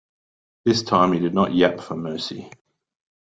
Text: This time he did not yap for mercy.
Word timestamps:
This 0.65 0.81
time 0.81 1.13
he 1.13 1.19
did 1.19 1.35
not 1.35 1.53
yap 1.53 1.79
for 1.79 1.95
mercy. 1.95 2.49